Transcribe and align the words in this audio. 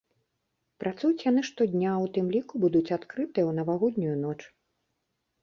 Працуюць 0.83 1.25
яны 1.31 1.43
штодня, 1.49 1.91
у 2.05 2.07
тым 2.15 2.25
ліку 2.37 2.53
будуць 2.65 2.93
адкрытыя 2.97 3.33
ў 3.47 3.51
навагоднюю 3.61 4.15
ноч. 4.25 4.41